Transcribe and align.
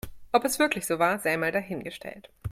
Ob 0.31 0.45
es 0.45 0.57
wirklich 0.57 0.87
so 0.87 0.97
war, 0.97 1.19
sei 1.19 1.37
mal 1.37 1.51
dahingestellt. 1.51 2.31